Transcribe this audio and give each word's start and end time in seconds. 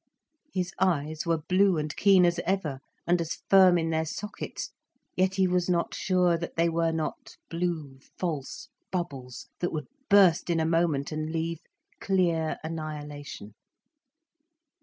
His 0.51 0.73
eyes 0.79 1.27
were 1.27 1.37
blue 1.47 1.77
and 1.77 1.95
keen 1.95 2.25
as 2.25 2.39
ever, 2.43 2.79
and 3.05 3.21
as 3.21 3.37
firm 3.51 3.77
in 3.77 3.91
their 3.91 4.03
sockets. 4.07 4.71
Yet 5.15 5.35
he 5.35 5.47
was 5.47 5.69
not 5.69 5.93
sure 5.93 6.39
that 6.39 6.55
they 6.55 6.69
were 6.69 6.91
not 6.91 7.37
blue 7.51 7.99
false 8.17 8.69
bubbles 8.91 9.45
that 9.59 9.71
would 9.71 9.85
burst 10.09 10.49
in 10.49 10.59
a 10.59 10.65
moment 10.65 11.11
and 11.11 11.31
leave 11.31 11.59
clear 11.99 12.57
annihilation. 12.63 13.53